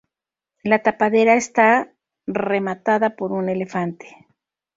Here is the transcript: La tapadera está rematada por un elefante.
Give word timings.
La 0.63 0.81
tapadera 0.81 1.35
está 1.35 1.93
rematada 2.25 3.11
por 3.15 3.31
un 3.31 3.49
elefante. 3.49 4.09